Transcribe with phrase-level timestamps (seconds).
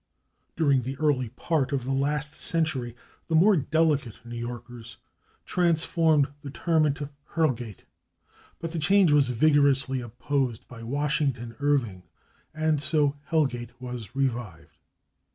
[0.55, 2.95] During the early part of the last century
[3.27, 4.97] the more delicate New Yorkers
[5.45, 7.83] transformed the term into /Hurlgate/,
[8.57, 12.01] but the change was vigorously opposed by Washington Irving,
[12.51, 14.79] and so /Hell Gate/ was revived.